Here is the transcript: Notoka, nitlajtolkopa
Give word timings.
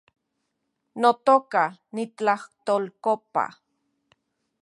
Notoka, 1.01 1.63
nitlajtolkopa 1.93 3.45